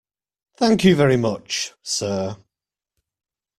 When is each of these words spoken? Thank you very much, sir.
Thank 0.57 0.83
you 0.83 0.95
very 0.95 1.15
much, 1.15 1.73
sir. 1.83 2.35